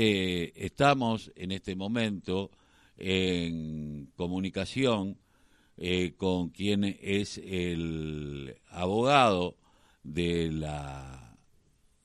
[0.00, 2.52] eh, estamos en este momento
[2.96, 5.18] en comunicación
[5.76, 9.56] eh, con quien es el abogado
[10.04, 11.36] de la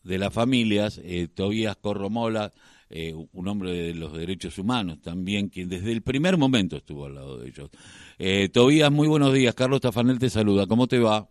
[0.04, 2.52] de las familias, eh, Tobías Corromola,
[2.90, 7.14] eh, un hombre de los derechos humanos también, quien desde el primer momento estuvo al
[7.14, 7.70] lado de ellos.
[8.18, 9.54] Eh, Tobías, muy buenos días.
[9.54, 10.66] Carlos Tafanel te saluda.
[10.66, 11.30] ¿Cómo te va?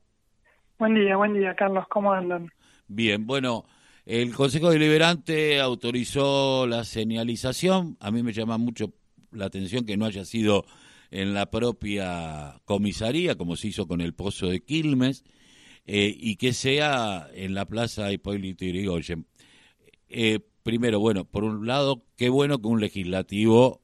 [0.79, 1.87] Buen día, buen día, Carlos.
[1.89, 2.51] ¿Cómo andan?
[2.87, 3.65] Bien, bueno,
[4.05, 7.97] el Consejo Deliberante autorizó la señalización.
[8.01, 8.93] A mí me llama mucho
[9.31, 10.65] la atención que no haya sido
[11.11, 15.25] en la propia comisaría, como se hizo con el Pozo de Quilmes,
[15.87, 19.27] eh, y que sea en la Plaza Hipólito Yrigoyen.
[20.09, 23.83] Eh, primero, bueno, por un lado, qué bueno que un legislativo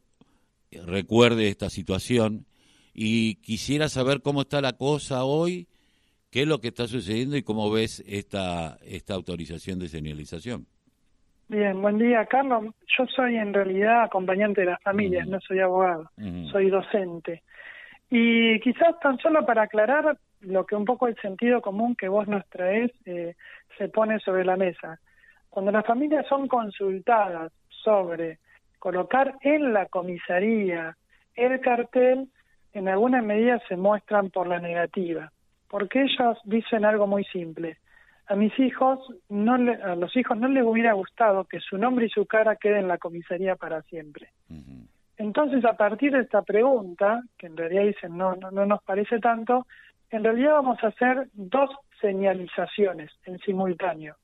[0.70, 2.46] recuerde esta situación
[2.92, 5.68] y quisiera saber cómo está la cosa hoy,
[6.30, 10.66] qué es lo que está sucediendo y cómo ves esta, esta autorización de señalización.
[11.48, 12.74] Bien, buen día, Carlos.
[12.98, 16.10] Yo soy en realidad acompañante de las familias, no soy abogado,
[16.52, 17.42] soy docente.
[18.10, 22.28] Y quizás tan solo para aclarar lo que un poco el sentido común que vos
[22.28, 23.34] nos traes eh,
[23.78, 25.00] se pone sobre la mesa.
[25.48, 28.38] Cuando las familias son consultadas sobre
[28.78, 30.96] colocar en la comisaría
[31.34, 32.28] el cartel,
[32.72, 35.32] en alguna medida se muestran por la negativa,
[35.68, 37.78] porque ellos dicen algo muy simple
[38.28, 42.10] a mis hijos, no a los hijos no les hubiera gustado que su nombre y
[42.10, 44.28] su cara queden en la comisaría para siempre.
[45.16, 49.18] Entonces, a partir de esta pregunta, que en realidad dicen no, no, no nos parece
[49.18, 49.66] tanto,
[50.10, 54.16] en realidad vamos a hacer dos señalizaciones en simultáneo.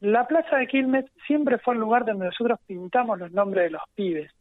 [0.00, 3.82] La Plaza de Quilmes siempre fue el lugar donde nosotros pintamos los nombres de los
[3.94, 4.32] pibes.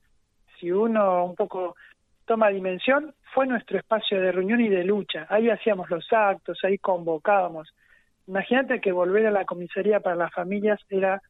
[0.60, 1.76] Si uno un poco
[2.26, 5.26] toma dimensión, fue nuestro espacio de reunión y de lucha.
[5.30, 7.74] Ahí hacíamos los actos, ahí convocábamos.
[8.28, 11.22] Imagínate que volver a la comisaría para las familias era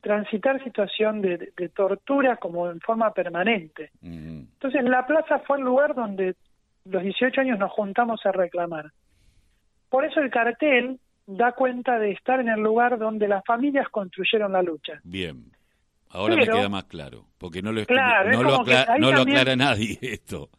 [0.00, 3.90] transitar situación de, tortura como en forma permanente.
[4.02, 6.34] Entonces la plaza fue el lugar donde
[6.84, 8.90] los 18 años nos juntamos a reclamar.
[9.88, 14.52] Por eso el cartel da cuenta de estar en el lugar donde las familias construyeron
[14.52, 15.00] la lucha.
[15.04, 15.44] Bien.
[16.10, 18.64] Ahora me queda más claro, porque no lo, no lo,
[18.98, 20.50] no lo aclara nadie esto.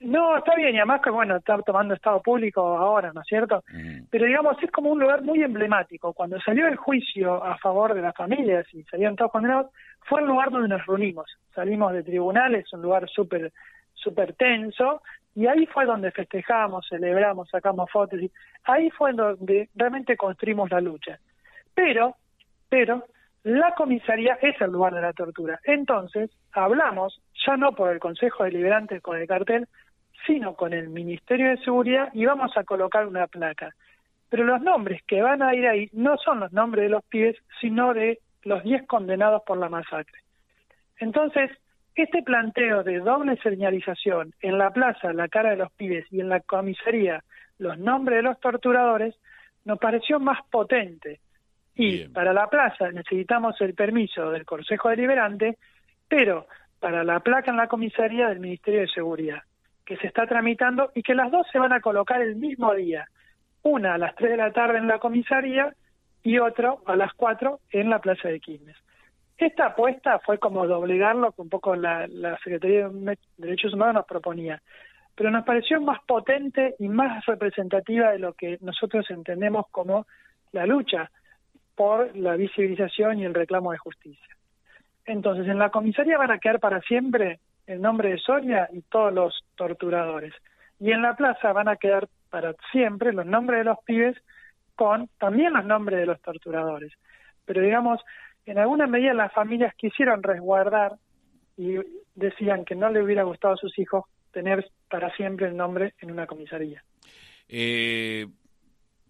[0.00, 3.64] No, está bien, y además que bueno, está tomando estado público ahora, ¿no es cierto?
[4.10, 6.12] Pero digamos, es como un lugar muy emblemático.
[6.12, 9.70] Cuando salió el juicio a favor de las familias y salieron todos condenados,
[10.02, 11.26] fue el lugar donde nos reunimos.
[11.54, 13.50] Salimos de tribunales, un lugar súper
[13.94, 15.02] súper tenso,
[15.34, 18.30] y ahí fue donde festejamos, celebramos, sacamos fotos, y
[18.64, 21.18] ahí fue donde realmente construimos la lucha.
[21.74, 22.16] Pero,
[22.68, 23.04] pero,
[23.44, 25.60] la comisaría es el lugar de la tortura.
[25.64, 29.68] Entonces, hablamos, ya no por el Consejo Deliberante con el cartel,
[30.26, 33.74] sino con el Ministerio de Seguridad y vamos a colocar una placa.
[34.30, 37.36] Pero los nombres que van a ir ahí no son los nombres de los pibes,
[37.60, 40.20] sino de los 10 condenados por la masacre.
[40.98, 41.50] Entonces,
[41.94, 46.30] este planteo de doble señalización en la plaza, la cara de los pibes y en
[46.30, 47.22] la comisaría,
[47.58, 49.14] los nombres de los torturadores,
[49.66, 51.20] nos pareció más potente.
[51.76, 55.58] Y para la plaza necesitamos el permiso del Consejo Deliberante,
[56.08, 56.46] pero
[56.78, 59.42] para la placa en la comisaría del Ministerio de Seguridad
[59.84, 63.06] que se está tramitando y que las dos se van a colocar el mismo día.
[63.62, 65.74] Una a las 3 de la tarde en la comisaría
[66.22, 68.76] y otro a las 4 en la Plaza de Quilmes.
[69.36, 73.96] Esta apuesta fue como doblegar lo que un poco la, la Secretaría de Derechos Humanos
[73.96, 74.62] nos proponía,
[75.14, 80.06] pero nos pareció más potente y más representativa de lo que nosotros entendemos como
[80.52, 81.10] la lucha
[81.74, 84.36] por la visibilización y el reclamo de justicia.
[85.06, 89.12] Entonces, en la comisaría van a quedar para siempre el nombre de Soria y todos
[89.12, 90.32] los torturadores.
[90.80, 94.16] Y en la plaza van a quedar para siempre los nombres de los pibes
[94.74, 96.92] con también los nombres de los torturadores.
[97.44, 98.00] Pero digamos,
[98.46, 100.94] en alguna medida las familias quisieron resguardar
[101.56, 101.76] y
[102.14, 106.10] decían que no le hubiera gustado a sus hijos tener para siempre el nombre en
[106.10, 106.82] una comisaría.
[107.48, 108.26] Eh,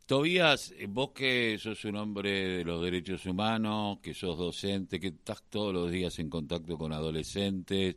[0.07, 5.43] Tobías, vos que sos un hombre de los derechos humanos, que sos docente, que estás
[5.49, 7.97] todos los días en contacto con adolescentes,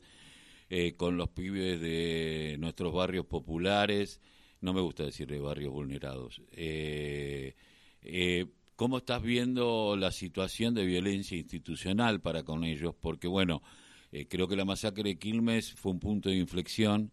[0.70, 4.22] eh, con los pibes de nuestros barrios populares,
[4.62, 6.42] no me gusta decir de barrios vulnerados.
[6.54, 7.56] Eh,
[8.02, 8.46] eh,
[8.78, 12.96] ¿Cómo estás viendo la situación de violencia institucional para con ellos?
[12.98, 13.62] Porque, bueno,
[14.30, 17.12] creo que la masacre de Quilmes fue un punto de inflexión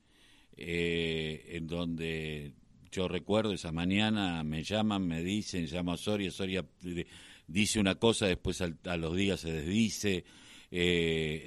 [0.57, 2.55] en donde
[2.95, 6.65] yo recuerdo esa mañana, me llaman, me dicen, llama a Soria, Soria
[7.47, 10.25] dice una cosa, después a los días se desdice,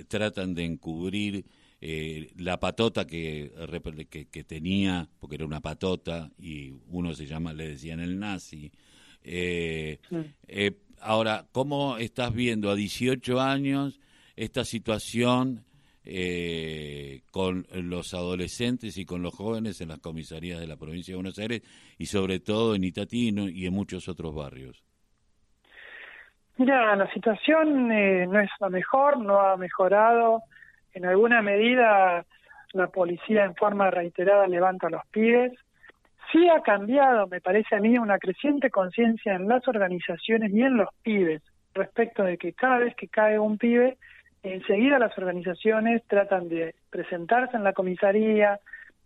[0.08, 1.46] tratan de encubrir
[1.80, 3.52] eh, la patota que,
[4.10, 8.72] que, tenía, porque era una patota y uno se llama, le decían el nazi.
[9.24, 10.00] Eh,
[10.48, 14.00] eh, ahora, ¿cómo estás viendo a 18 años
[14.36, 15.66] esta situación
[16.10, 21.18] eh, con los adolescentes y con los jóvenes en las comisarías de la provincia de
[21.18, 21.62] Buenos Aires
[21.98, 24.84] y sobre todo en Itatino y en muchos otros barrios?
[26.58, 30.42] Mira, la situación eh, no es la mejor, no ha mejorado.
[30.94, 32.26] En alguna medida
[32.74, 35.54] la policía en forma reiterada levanta los pies.
[36.32, 40.78] Sí ha cambiado, me parece a mí, una creciente conciencia en las organizaciones y en
[40.78, 41.42] los pibes
[41.78, 43.98] respecto de que cada vez que cae un pibe,
[44.54, 48.60] enseguida las organizaciones tratan de presentarse en la comisaría,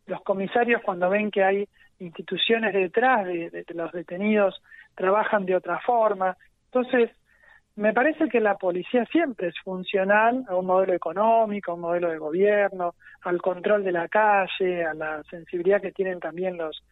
[0.08, 1.68] los comisarios cuando ven que hay
[2.00, 4.62] instituciones detrás de los detenidos
[4.96, 6.36] trabajan de otra forma.
[6.66, 7.12] Entonces,
[7.76, 12.10] me parece que la policía siempre es funcional a un modelo económico, a un modelo
[12.10, 16.84] de gobierno, al control de la calle, a la sensibilidad que tienen también los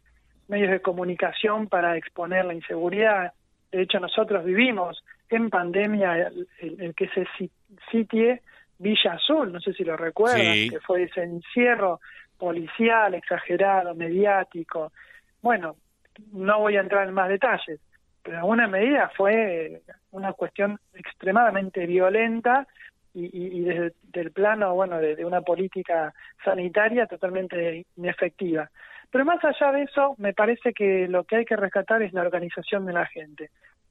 [0.47, 3.33] medios de comunicación para exponer la inseguridad.
[3.71, 5.03] De hecho, nosotros vivimos
[5.35, 7.27] en pandemia el, que se
[7.91, 8.41] sitie
[8.77, 11.99] Villa Azul, no sé si lo recuerdan, que fue ese encierro
[12.37, 14.91] policial exagerado, mediático.
[15.41, 15.75] Bueno,
[16.31, 17.79] no voy a entrar en más detalles,
[18.23, 19.81] pero en alguna medida fue
[20.11, 22.67] una cuestión extremadamente violenta
[23.13, 28.69] y, desde el plano bueno de, una política sanitaria totalmente inefectiva.
[29.11, 32.21] Pero más allá de eso, me parece que lo que hay que rescatar es la
[32.21, 33.49] organización de la gente.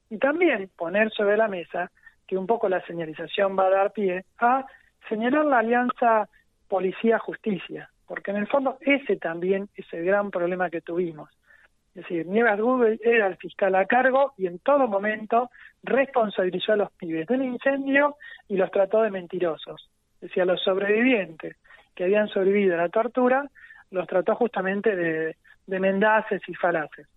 [0.09, 1.91] Y también poner sobre la mesa
[2.27, 4.65] que un poco la señalización va a dar pie a
[5.07, 6.29] señalar la alianza
[6.67, 11.29] policía-justicia, porque en el fondo ese también es el gran problema que tuvimos.
[11.95, 15.49] Es decir, Nieves Google era el fiscal a cargo y en todo momento
[15.83, 18.15] responsabilizó a los pibes del incendio
[18.47, 19.89] y los trató de mentirosos.
[20.15, 21.57] Es decir, a los sobrevivientes
[21.95, 23.49] que habían sobrevivido a la tortura,
[23.89, 25.35] los trató justamente de,
[25.65, 27.07] de mendaces y falaces.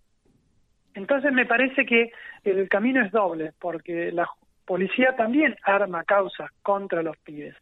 [0.95, 2.13] Entonces me parece que
[2.45, 4.29] el camino es doble, porque la
[4.65, 7.57] policía también arma causas contra los pibes.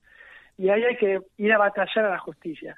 [0.58, 2.76] Y ahí hay que ir a batallar a la justicia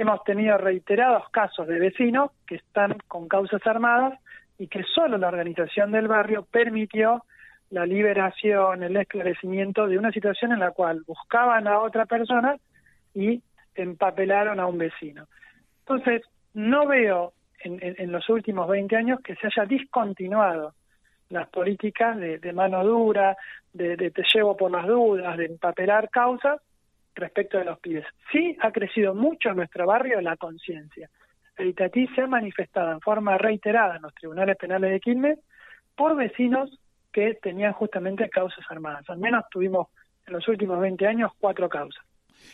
[0.00, 4.18] hemos tenido reiterados casos de vecinos que están con causas armadas
[4.58, 7.24] y que solo la organización del barrio permitió
[7.70, 12.56] la liberación, el esclarecimiento de una situación en la cual buscaban a otra persona
[13.14, 13.42] y
[13.74, 15.26] empapelaron a un vecino.
[15.80, 16.22] Entonces,
[16.54, 20.74] no veo en, los últimos 20 años que se haya discontinuado
[21.30, 23.36] las políticas de, mano dura,
[23.72, 26.60] de, de, te llevo por las dudas, de empapelar causas,
[27.14, 28.06] respecto de los pibes.
[28.32, 31.10] Sí ha crecido mucho en nuestro barrio la conciencia.
[31.56, 35.38] El Itatí se ha manifestado en forma reiterada en los tribunales penales de Quilmes
[35.96, 36.70] por vecinos
[37.12, 39.04] que tenían justamente causas armadas.
[39.10, 39.88] Al menos tuvimos
[40.26, 42.04] en los últimos 20 años cuatro causas.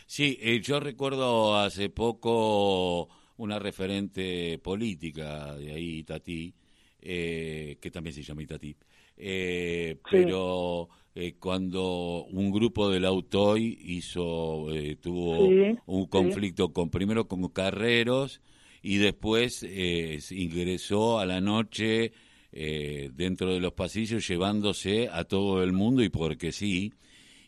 [0.06, 6.54] Sí, eh, yo recuerdo hace poco una referente política de ahí, Itatí,
[7.00, 8.76] eh, que también se llama Itatí,
[9.16, 15.48] eh, pero eh, cuando un grupo del Autoy hizo, eh, tuvo
[15.86, 18.40] un conflicto con primero con Carreros
[18.82, 22.12] y después eh, ingresó a la noche
[22.56, 26.92] dentro de los pasillos llevándose a todo el mundo y porque sí,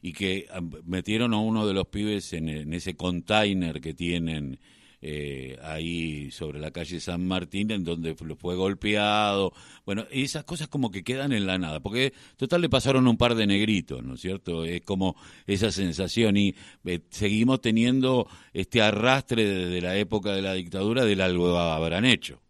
[0.03, 0.49] y que
[0.85, 4.59] metieron a uno de los pibes en, en ese container que tienen
[5.09, 9.53] eh, ahí sobre la calle San Martín, en donde fue golpeado.
[9.85, 13.37] Bueno, esas cosas como que quedan en la nada, porque total le pasaron un par
[13.37, 14.65] de negritos, ¿no es cierto?
[14.65, 15.15] Es como
[15.47, 21.21] esa sensación y eh, seguimos teniendo este arrastre desde la época de la dictadura del
[21.21, 22.41] algo habrán hecho.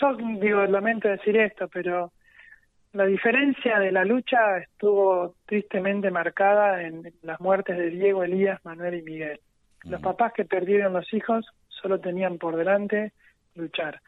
[0.00, 2.12] Yo digo, lamento decir esto, pero
[2.94, 8.94] la diferencia de la lucha estuvo tristemente marcada en las muertes de Diego, Elías, Manuel
[8.94, 9.40] y Miguel.
[9.84, 13.12] Los papás que perdieron los hijos solo tenían por delante
[13.54, 14.00] luchar.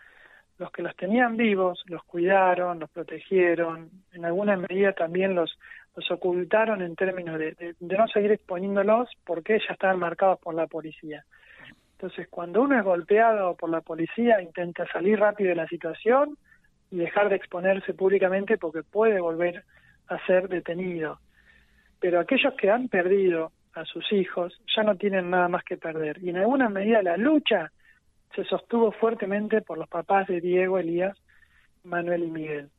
[0.59, 5.59] Los que los tenían vivos los cuidaron, los protegieron, en alguna medida también los,
[5.97, 10.67] los ocultaron en términos de, de, no seguir exponiéndolos porque ya estaban marcados por la
[10.67, 11.25] policía.
[11.93, 16.37] Entonces, cuando uno es golpeado por la policía, intenta salir rápido de la situación
[16.91, 19.65] y dejar de exponerse públicamente porque puede volver
[20.09, 21.19] a ser detenido.
[22.01, 26.19] Pero aquellos que han perdido a sus hijos, ya no tienen nada más que perder.
[26.23, 27.73] Y en alguna medida la lucha
[28.35, 31.17] se sostuvo fuertemente por los papás de Diego, Elías,
[31.85, 32.71] Manuel y Miguel.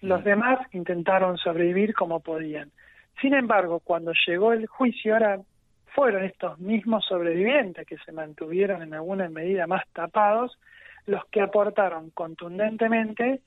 [0.00, 0.24] Los mm.
[0.24, 2.70] demás intentaron sobrevivir como podían.
[3.20, 5.40] Sin embargo, cuando llegó el juicio, ahora
[5.94, 10.58] fueron estos mismos sobrevivientes que se mantuvieron en alguna medida más tapados
[11.06, 13.40] los que aportaron contundentemente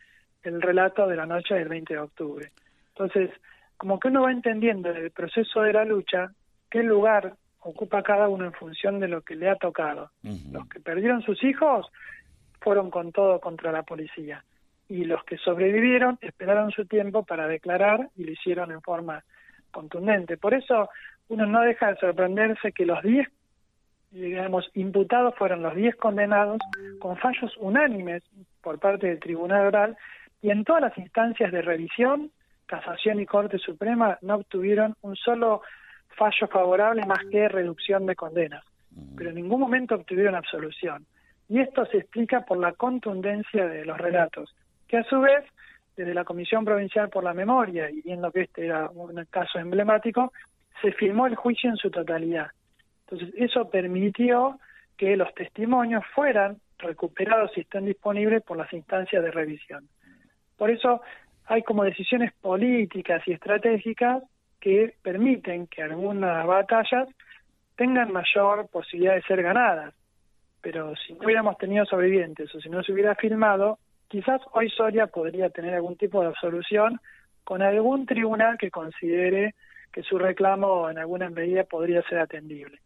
[0.44, 2.52] el relato de la noche del 20 de octubre.
[2.90, 3.32] Entonces,
[3.78, 6.32] como que uno va entendiendo el proceso de la lucha
[6.70, 10.12] qué lugar ocupa cada uno en función de lo que le ha tocado.
[10.52, 11.88] Los que perdieron sus hijos
[12.62, 14.44] fueron con todo contra la policía.
[14.88, 19.24] y los que sobrevivieron esperaron su tiempo para declarar y lo hicieron en forma
[19.72, 20.38] contundente.
[20.38, 20.90] Por eso
[21.28, 23.28] uno no deja de sorprenderse que los 10
[24.12, 26.60] digamos, imputados fueron los 10 condenados
[27.00, 28.24] con fallos unánimes
[28.62, 29.98] por parte del Tribunal Oral
[30.42, 32.32] y en todas las instancias de revisión,
[32.66, 35.62] Casación y Corte Suprema no obtuvieron un solo
[36.16, 38.64] fallo favorable más que reducción de condenas,
[39.16, 41.06] pero en ningún momento obtuvieron absolución.
[41.48, 44.56] Y esto se explica por la contundencia de los relatos,
[44.88, 45.44] que a su vez,
[45.96, 50.34] desde la Comisión Provincial por la Memoria, y viendo que este era un caso emblemático,
[50.82, 52.48] se firmó el juicio en su totalidad.
[53.08, 54.60] Entonces, eso permitió
[54.98, 59.88] que los testimonios fueran recuperados y estén disponibles por las instancias de revisión.
[60.58, 61.02] Por eso
[61.46, 64.24] hay como decisiones políticas y estratégicas
[64.66, 67.08] que permiten que algunas batallas
[67.76, 69.94] tengan mayor posibilidad de ser ganadas.
[70.60, 75.06] Pero si no hubiéramos tenido sobrevivientes o si no se hubiera filmado, quizás hoy Soria
[75.06, 77.00] podría tener algún tipo de absolución
[77.44, 79.54] con algún tribunal que considere
[79.94, 82.80] que su reclamo en alguna medida podría ser atendible.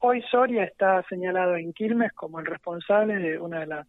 [0.00, 3.86] Hoy Soria está señalado en Quilmes como el responsable de una de las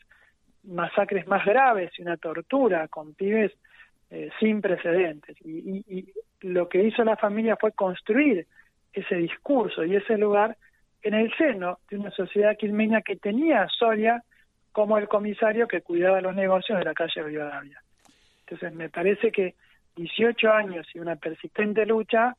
[0.64, 3.52] masacres más graves y una tortura con pibes
[4.10, 5.36] eh, sin precedentes.
[5.44, 8.46] Y, lo que hizo la familia fue construir
[8.94, 10.56] ese discurso y ese lugar
[11.02, 14.24] en el seno de una sociedad quilmeña que tenía a Soria
[14.72, 17.82] como el comisario que cuidaba los negocios de la calle Rivadavia.
[18.42, 19.56] Entonces me parece que
[19.96, 22.36] 18 años y una persistente lucha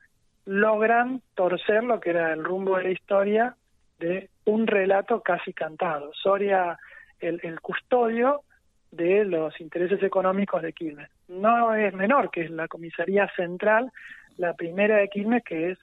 [0.47, 3.57] logran torcer lo que era el rumbo de la historia
[3.99, 6.13] de un relato casi cantado.
[6.15, 6.79] Soria,
[7.19, 8.45] el custodio
[8.91, 11.11] de los intereses económicos de Quilmes.
[11.29, 13.93] No es menor que es la comisaría central,
[14.37, 15.79] la primera de Quilmes, que es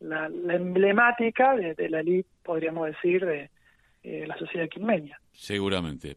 [0.00, 3.50] la, emblemática de, la elite, podríamos decir, de
[4.02, 5.18] eh, la sociedad quilmeña.
[5.32, 6.16] Seguramente.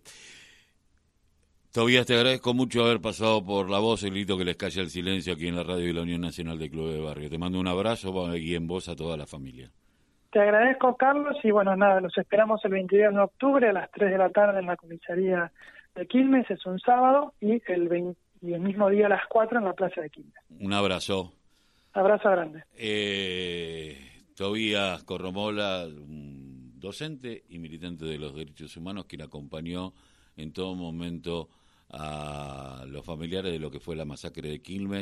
[1.71, 4.89] Todavía te agradezco mucho haber pasado por la voz, el grito que les calla el
[4.89, 7.29] silencio aquí en la radio de la Unión Nacional de Club de Barrio.
[7.29, 9.69] Te mando un abrazo y en voz a toda la familia.
[10.31, 14.11] Te agradezco, Carlos, y bueno, nada, los esperamos el 22 de octubre a las 3
[14.11, 15.51] de la tarde en la comisaría
[15.95, 19.65] de Quilmes, es un sábado, y el, y el mismo día a las 4 en
[19.65, 20.43] la plaza de Quilmes.
[20.59, 21.33] Un abrazo.
[21.93, 22.63] Abrazo grande.
[22.77, 23.97] Eh,
[24.35, 29.93] Tobías Corromola, docente y militante de los derechos humanos, quien acompañó
[30.37, 31.49] en todo momento
[31.91, 34.97] a los familiares de lo que fue la masacre de Quilmes.